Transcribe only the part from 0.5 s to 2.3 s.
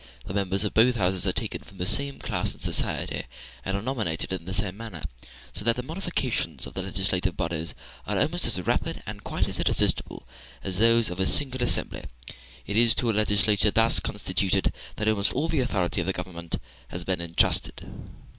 of both houses are taken from the same